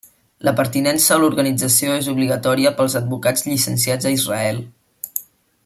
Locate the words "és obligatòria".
1.97-2.73